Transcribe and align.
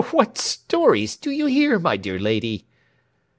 "What 0.09 0.39
stories 0.39 1.15
do 1.15 1.29
you 1.29 1.45
hear, 1.45 1.77
my 1.77 1.95
dear 1.95 2.17
lady?" 2.17 2.65